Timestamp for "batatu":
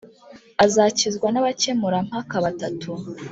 2.45-2.91